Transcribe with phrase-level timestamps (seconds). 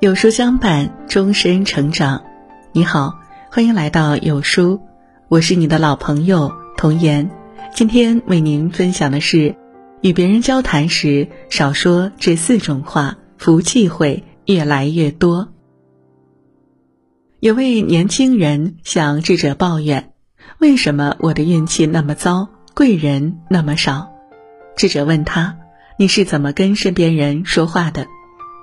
[0.00, 2.24] 有书相伴，终身成长。
[2.72, 3.18] 你好，
[3.50, 4.80] 欢迎来到有书，
[5.28, 7.30] 我是你的老朋友童言。
[7.74, 9.56] 今天为您分享的是，
[10.00, 15.48] 与别人交谈时少说这四种话，福气会越来越多。
[17.40, 20.14] 有位年轻人向智者抱怨
[20.58, 24.08] ：“为什么我的运气那么糟，贵人那么少？”
[24.80, 25.58] 智者问他
[25.98, 28.06] ：“你是怎么跟身边人说话的？”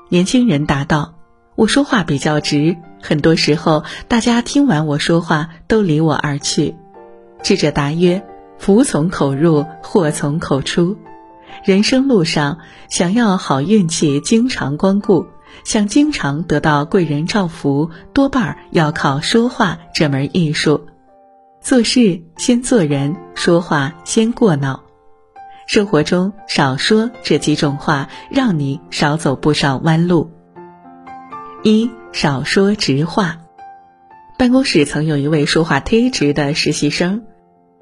[0.10, 1.14] 年轻人答道。
[1.54, 6.74] 我说话比较直，很多时候大家听完我说话都离我而去。
[7.44, 8.26] 智者答曰
[8.58, 10.98] ：“福从口入，祸从口出。
[11.64, 12.58] 人生路上，
[12.90, 15.28] 想要好运气经常光顾，
[15.66, 20.88] 想经常得到贵人照拂，多半要靠说话这门艺术。
[21.62, 24.87] 做事先做人，说话先过脑。
[25.68, 30.32] 生活中少说这几种话，让你少走不少弯路。”
[31.62, 33.40] 一少说直话。
[34.38, 37.24] 办公室曾有一位说话忒直的实习生，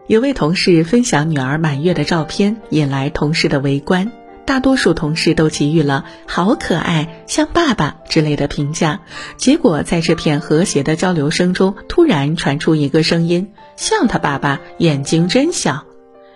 [0.08, 4.12] 有位同事分享女儿满月的照片，引来同事的围观。
[4.46, 9.02] 大多数同事都给予了“好可爱，像爸爸”之类的评价。
[9.38, 15.86] 结果在这片和谐的交流声中，突然传出一个声音：“像他爸爸，眼睛真小。”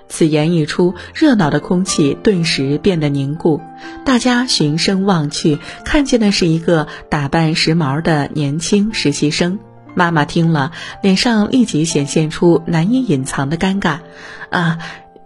[0.09, 3.61] 此言一出，热闹的空气顿时变得凝固。
[4.03, 9.59] 大家循声望去，看见的是一个打扮时髦的年轻实习生。
[9.95, 10.71] 妈妈听了，
[11.02, 13.99] 脸上立即显现出难以隐藏的尴尬。
[14.49, 14.80] 啊，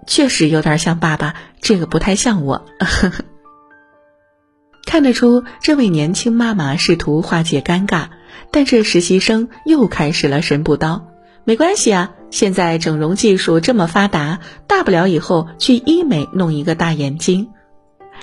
[0.06, 2.66] 确实有点像爸爸，这个不太像我。
[4.86, 8.08] 看得出，这位年轻妈妈试图化解尴尬，
[8.52, 11.08] 但这实习生又开始了神补刀。
[11.46, 12.12] 没关系啊。
[12.34, 17.50] 现在整容技术这么发达，大不了以后去医美弄一个大眼睛。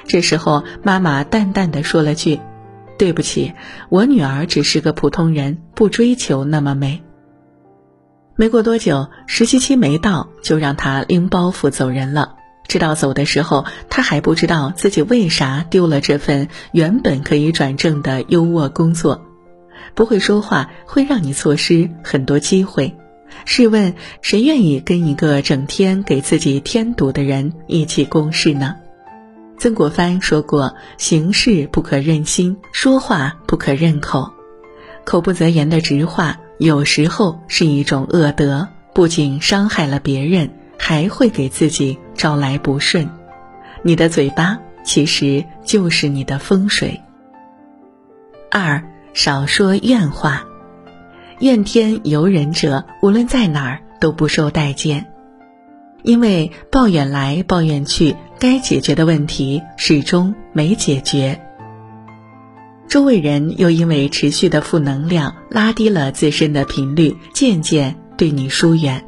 [0.08, 2.40] 这时候，妈妈淡淡的说了句
[2.98, 3.52] ：“对不起，
[3.88, 7.04] 我女儿只是个普通人，不追求那么美。”
[8.34, 12.34] 没过多久，实习期没到，就让她拎包袱走人了。
[12.66, 19.24] 直到走的时候，她还不知道自己为啥丢了这份原本可以转正的优渥工作。
[19.94, 22.96] 不会说话会让你错失很多机会。
[23.44, 28.76] 试问，谁愿意跟一个整天给自己添堵的人一起共事呢？
[29.58, 34.32] 曾国藩说过：“行事不可任心，说话不可任口。
[35.04, 43.10] 口不择言的直话，有时候是一种恶德，不仅伤害了别人，还会给自己招来不顺。
[43.82, 47.00] 你的嘴巴其实就是你的风水。
[48.50, 50.46] 二，少说怨话。”
[51.40, 55.06] 怨天尤人者，无论在哪儿都不受待见，
[56.02, 61.40] 因为抱怨来抱怨去，该解决的问题始终没解决。
[62.88, 69.06] 周围人又因为持续的负能量，拉低了自身的频率，渐渐对你疏远。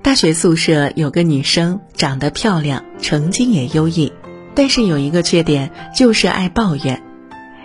[0.00, 4.12] 大学宿舍有个女生，长得漂亮，成绩也优异，
[4.54, 7.02] 但是有一个缺点，就是爱抱怨。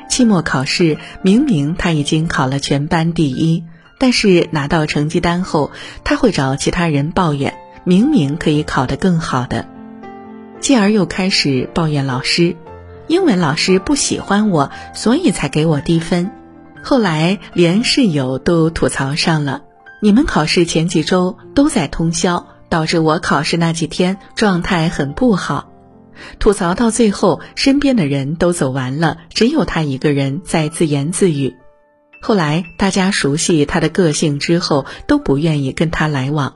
[0.10, 3.64] 期末考试，明明他已经考了全班第一，
[4.00, 5.72] 但是拿到成绩单后，
[6.04, 9.68] 他会找其他人抱怨，明明可以考得更好的，
[10.60, 12.56] 继而又开始抱怨老师，
[13.08, 16.32] 英文老师不喜欢我，所以才给我低分。
[16.84, 19.64] 后来连室友都吐槽上了，
[20.02, 25.70] 你们考试前几周都在通宵，导致我考试那几天状态很不好。
[26.40, 31.56] 吐槽到最后，身边的人都走完了，只有他一个人在自言自语。
[32.22, 36.56] 后来大家熟悉他的个性之后，都不愿意跟他来往。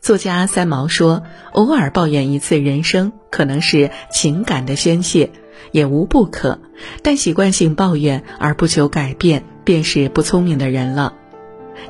[0.00, 5.30] 作家三毛说：“偶尔抱怨一次人生，可能是情感的宣泄，
[5.72, 6.60] 也无不可。
[7.02, 11.14] 但习惯性抱怨而不求改变，便是不聪明的人了。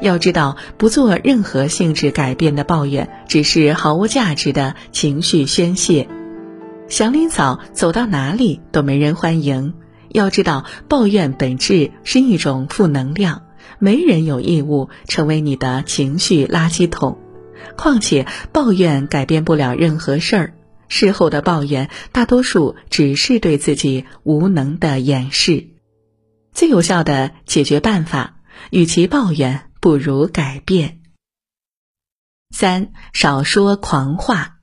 [0.00, 6.08] 要知道，不做任何性质改变的抱怨，只是毫无价值的情绪宣泄。”
[6.88, 9.74] 祥林嫂走到哪里都没人欢迎。
[10.10, 13.42] 要知道，抱怨本质是一种负能量，
[13.78, 17.18] 没人有义务成为你的情绪垃圾桶。
[17.76, 20.54] 况且，抱怨改变不了任何事儿，
[20.88, 25.70] 事后的抱怨大多数只是对自己无能的掩饰。
[26.52, 28.36] 最有效的解决办法，
[28.70, 31.00] 与其抱怨，不如改变。
[32.54, 34.53] 三，少说狂话。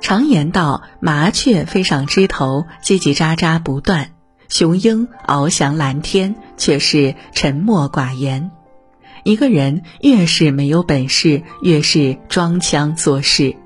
[0.00, 4.06] 常言道：“麻雀飞上枝头，叽叽喳喳不断；
[4.48, 8.50] 雄鹰翱翔蓝天，却是沉默寡言。”
[9.24, 13.56] 一个人越是没有本事，越是装腔作势。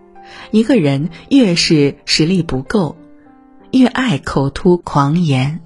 [0.51, 2.97] 一个人越是实力不够，
[3.71, 5.61] 越爱口突狂言，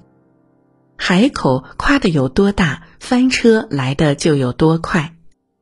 [0.97, 5.13] 海口夸的有多大，翻车来的就有多快，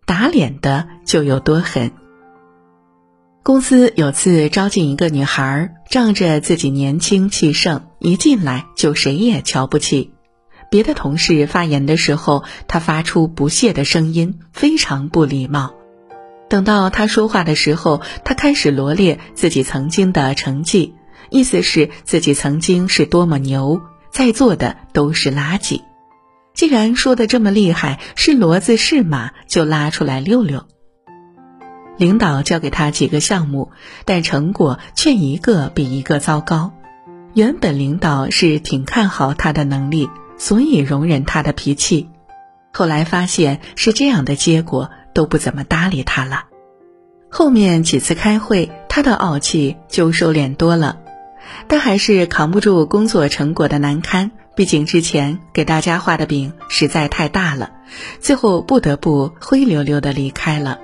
[0.05, 1.91] 打脸的就有多狠。
[3.43, 10.13] 公司有次招进一个女孩，仗着自己年轻气盛，一进来就谁也瞧不起。
[10.71, 15.73] 别的同事发言的时候，她发出不屑的声音，非常不礼貌。
[16.49, 20.93] 等到他说话的时候，他开始罗列自己曾经的成绩，
[21.29, 25.81] 意思是自己曾经是多么牛，在座的都是垃圾。
[26.53, 30.65] 既然说的这么厉害，是骡子是马，就拉出来溜溜。
[31.97, 33.71] 领导交给他几个项目，
[34.05, 36.71] 但成果却一个比一个糟糕。
[37.33, 42.09] 原本领导是挺看好他的能力，所以容忍他的脾气。
[42.71, 46.45] 后来发现是这样的结果，都不怎么搭理他了。
[47.29, 50.99] 后面几次开会，他的傲气就收敛多了，
[51.67, 54.31] 但还是扛不住工作成果的难堪。
[54.55, 57.71] 毕竟之前给大家画的饼实在太大了，
[58.19, 60.79] 最后不得不灰溜溜的离开了。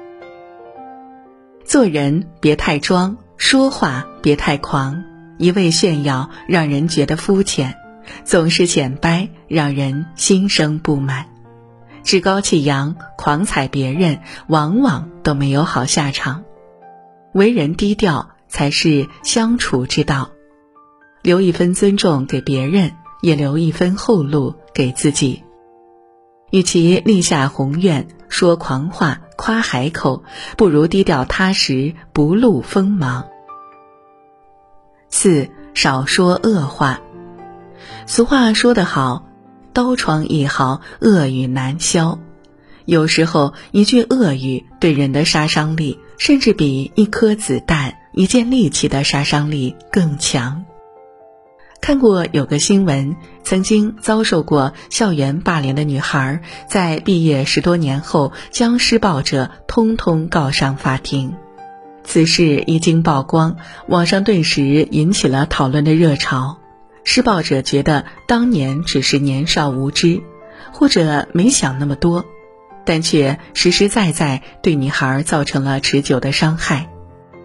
[1.70, 5.04] 做人别太装，说话别太狂，
[5.38, 7.76] 一味炫耀让人觉得肤浅，
[8.24, 11.28] 总是显摆让人心生不满，
[12.04, 16.44] 趾高气扬、狂踩别人，往往都没有好下场。
[17.36, 20.32] 为人低调才是相处之道，
[21.22, 25.44] 留一分尊重给别人，也留一分后路给自己。
[26.50, 29.20] 与其立下宏愿，说狂话。
[29.36, 30.24] 夸海口，
[30.58, 33.26] 不如低调踏实，不露锋芒。
[35.10, 37.00] 四少说恶话。
[38.06, 39.26] 俗话说得好，
[39.72, 42.20] 刀疮一好，恶语难消。
[42.84, 50.66] 有时候一句恶语对人的杀伤力，甚至比一颗子弹、一件利器的杀伤力更强。
[51.82, 61.34] 看过有个新闻，曾经遭受过校园霸凌的女孩，在毕业十多年后，将施暴者通通告上法庭。
[62.04, 66.58] 此事一经曝光，网上顿时引起了讨论的热潮。
[67.04, 70.22] 施暴者觉得当年只是年少无知，
[70.72, 72.26] 或者没想那么多，
[72.86, 76.90] 但却实实在在对女孩造成了持久的伤害。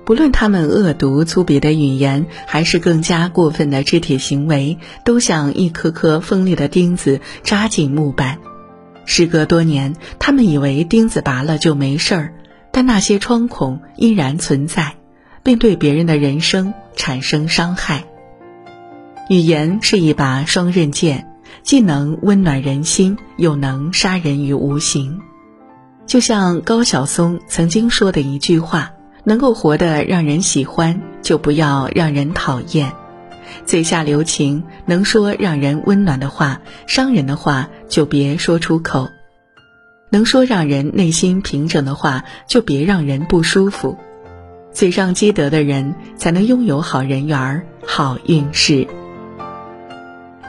[0.04, 8.38] 不论他们恶毒粗鄙的语言，还是更加过分的肢体行为，都像一颗颗锋利的钉子扎进木板。
[9.06, 12.34] 时隔多年，他们以为钉子拔了就没事儿，
[12.70, 14.96] 但那些创孔依然存在，
[15.42, 18.04] 并对别人的人生产生伤害。
[19.30, 21.26] 语言是一把双刃剑，
[21.62, 25.20] 既能温暖人心，又能杀人于无形。
[26.06, 28.94] 就像高晓松曾经说的一句话。
[29.24, 32.90] 能够活得让人喜欢，就不要让人讨厌；
[33.66, 39.08] 嘴下留情，能说让人温暖的话，伤人的话就别说出口；
[40.10, 43.98] 能说让人内心平整的话，就别让人不舒服。
[44.72, 48.86] 嘴上积德的人，才能拥有好人缘儿、好运势。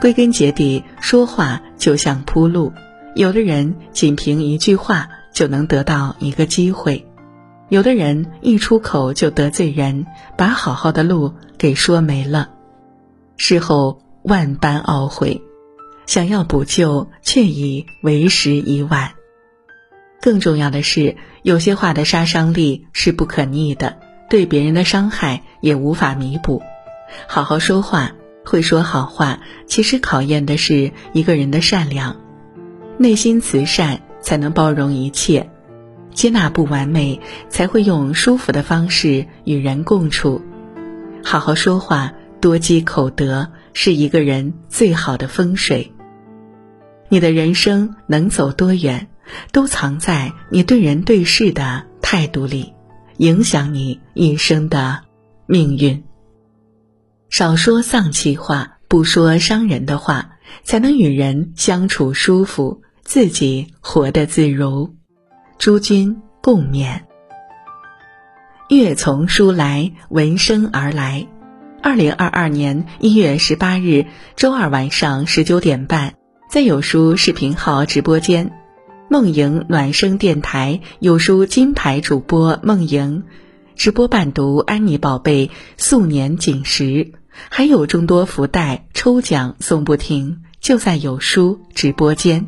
[0.00, 2.72] 归根结底，说话就像铺路，
[3.14, 7.06] 有的人仅凭一句话就能得到一个机会。
[7.68, 12.50] 有的人一出口就得罪人，把好好的路给说没了，
[13.36, 15.42] 事后万般懊悔，
[16.06, 19.14] 想要补救却已为时已晚。
[20.20, 23.98] 更重要的是，有些话的杀伤力是不可逆的，
[24.30, 26.62] 对别人的伤害也无法弥补。
[27.26, 28.12] 好好说话，
[28.44, 32.16] 会说好话，其实考验的是一个人的善良，
[32.96, 35.50] 内心慈善才能包容一切。
[36.16, 37.20] 接纳不完美，
[37.50, 40.40] 才会用舒服的方式与人共处。
[41.22, 45.92] 好好说话，多积口德，是一个人最好的风水。
[47.10, 49.08] 你的人生能走多远，
[49.52, 52.72] 都藏在你对人对事的态度里，
[53.18, 55.02] 影响你一生的
[55.46, 56.02] 命运。
[57.28, 60.30] 少说丧气话，不说伤人的话，
[60.64, 64.95] 才能与人相处舒服，自己活得自如。
[65.58, 67.00] 诸君共勉。
[68.68, 71.26] 月从书来，闻声而来。
[71.82, 76.14] 二零二二年一月十八日周二晚上十九点半，
[76.50, 78.52] 在有书视频号直播间，
[79.08, 83.24] 梦莹暖声电台有书金牌主播梦莹
[83.76, 85.46] 直播伴读《安妮宝贝》
[85.76, 87.12] 素年锦时，
[87.48, 92.46] 还有众多福袋抽奖送不停，就在有书直播间。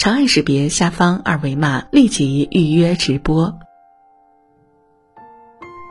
[0.00, 3.58] 长按识别下方二维码，立即预约直播。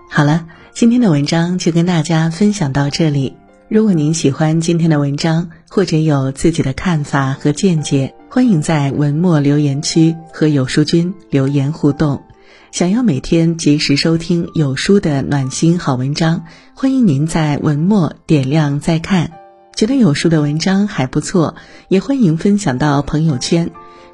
[0.09, 3.37] 好了，今天的文章就跟大家分享到这里。
[3.67, 12.23] 如果您喜欢今天的文章，或者有自己的看法和见解，欢迎在文末留言区和有书君留言互动。
[12.71, 19.33] 想要每天及时收听有书的暖心好文章，欢迎您在文末点亮再看。
[19.75, 21.55] 觉得有书的文章还不错，
[21.87, 23.69] 也欢迎分享到朋友圈。